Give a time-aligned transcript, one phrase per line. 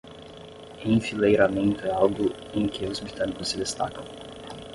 [0.83, 4.03] Enfileiramento é algo em que os britânicos se destacam.